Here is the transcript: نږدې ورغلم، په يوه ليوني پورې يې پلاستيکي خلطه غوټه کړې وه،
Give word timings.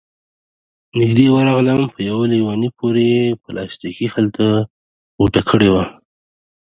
نږدې 0.99 1.27
ورغلم، 1.35 1.81
په 1.93 1.99
يوه 2.09 2.25
ليوني 2.33 2.69
پورې 2.77 3.03
يې 3.13 3.23
پلاستيکي 3.43 4.07
خلطه 4.13 4.47
غوټه 5.19 5.41
کړې 5.49 5.69
وه، 5.73 5.85